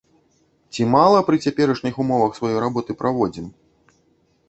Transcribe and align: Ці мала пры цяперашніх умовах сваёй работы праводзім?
Ці 0.77 0.87
мала 0.93 1.19
пры 1.27 1.39
цяперашніх 1.47 2.01
умовах 2.07 2.31
сваёй 2.41 2.59
работы 2.67 2.91
праводзім? 3.03 3.45